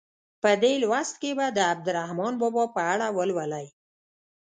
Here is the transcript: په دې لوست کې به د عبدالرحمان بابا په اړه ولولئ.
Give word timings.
په 0.41 0.51
دې 0.61 0.73
لوست 0.83 1.15
کې 1.21 1.31
به 1.37 1.47
د 1.57 1.59
عبدالرحمان 1.71 2.33
بابا 2.41 2.65
په 2.75 2.81
اړه 2.93 3.07
ولولئ. 3.17 3.67